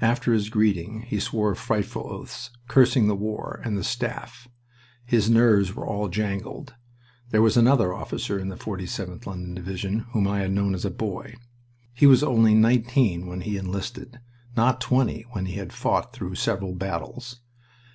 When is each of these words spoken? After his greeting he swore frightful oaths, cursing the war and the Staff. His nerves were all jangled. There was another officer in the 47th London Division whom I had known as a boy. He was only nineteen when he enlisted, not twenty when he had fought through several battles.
After 0.00 0.32
his 0.32 0.48
greeting 0.48 1.02
he 1.02 1.20
swore 1.20 1.54
frightful 1.54 2.10
oaths, 2.10 2.48
cursing 2.68 3.06
the 3.06 3.14
war 3.14 3.60
and 3.64 3.76
the 3.76 3.84
Staff. 3.84 4.48
His 5.04 5.28
nerves 5.28 5.74
were 5.74 5.86
all 5.86 6.08
jangled. 6.08 6.72
There 7.28 7.42
was 7.42 7.54
another 7.54 7.92
officer 7.92 8.38
in 8.38 8.48
the 8.48 8.56
47th 8.56 9.26
London 9.26 9.52
Division 9.52 10.06
whom 10.12 10.26
I 10.26 10.38
had 10.40 10.52
known 10.52 10.74
as 10.74 10.86
a 10.86 10.90
boy. 10.90 11.34
He 11.92 12.06
was 12.06 12.22
only 12.22 12.54
nineteen 12.54 13.26
when 13.26 13.42
he 13.42 13.58
enlisted, 13.58 14.20
not 14.56 14.80
twenty 14.80 15.26
when 15.32 15.44
he 15.44 15.56
had 15.56 15.74
fought 15.74 16.14
through 16.14 16.36
several 16.36 16.72
battles. 16.74 17.40